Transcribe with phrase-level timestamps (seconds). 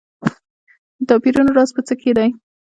[0.99, 2.29] د توپیرونو راز په څه کې دی.